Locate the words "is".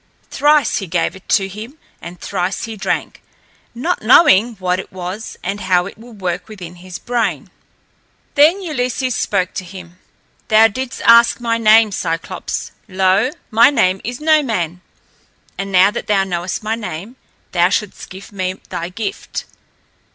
14.03-14.19